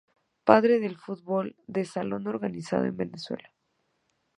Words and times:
Padre 0.45 0.79
del 0.79 0.97
fútbol 0.97 1.55
de 1.67 1.85
salón 1.85 2.25
organizado 2.25 2.85
en 2.85 2.97
Venezuela. 2.97 3.53